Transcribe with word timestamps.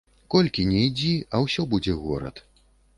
Колькі 0.35 0.65
ні 0.71 0.79
ідзі, 0.87 1.13
а 1.35 1.45
ўсё 1.47 1.69
будзе 1.77 1.99
горад. 2.03 2.47